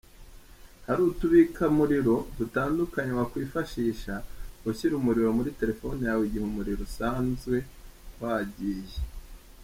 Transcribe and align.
Hari 0.85 1.01
utubika-muriro 1.11 2.15
dutandukanye 2.37 3.11
wakwifashisha 3.19 4.13
ushyira 4.69 4.93
umuriro 4.97 5.29
muri 5.37 5.49
telefone 5.59 5.99
yawe 6.07 6.21
igihe 6.25 6.43
umuriro 6.45 6.81
usanzwe 6.89 7.57
wagiye. 8.21 8.95